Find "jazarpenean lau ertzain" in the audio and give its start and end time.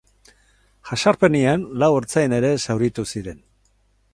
0.91-2.35